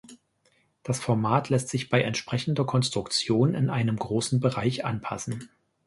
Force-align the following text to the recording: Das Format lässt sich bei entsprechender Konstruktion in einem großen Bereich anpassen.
Das 0.81 0.99
Format 0.99 1.49
lässt 1.49 1.69
sich 1.69 1.89
bei 1.89 2.01
entsprechender 2.01 2.65
Konstruktion 2.65 3.53
in 3.53 3.69
einem 3.69 3.97
großen 3.97 4.39
Bereich 4.39 4.83
anpassen. 4.83 5.51